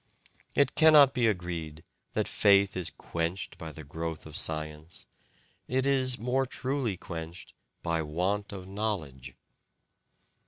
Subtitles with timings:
[0.55, 5.05] It cannot be agreed that faith is quenched by the growth of science:
[5.67, 9.35] it is more truly quenched by want of knowledge."